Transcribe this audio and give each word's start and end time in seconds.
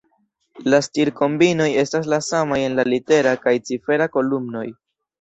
La 0.73 0.79
stir-kombinoj 0.85 1.69
estas 1.83 2.11
la 2.15 2.21
samaj 2.31 2.59
en 2.71 2.81
la 2.83 2.89
litera 2.95 3.37
kaj 3.47 3.57
cifera 3.71 4.13
kolumnoj. 4.19 4.69